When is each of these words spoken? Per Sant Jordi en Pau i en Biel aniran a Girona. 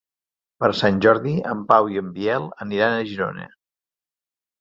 Per 0.63 0.69
Sant 0.77 0.95
Jordi 1.05 1.33
en 1.49 1.61
Pau 1.71 1.89
i 1.95 1.99
en 2.01 2.09
Biel 2.15 2.47
aniran 2.67 2.95
a 2.95 3.05
Girona. 3.11 3.47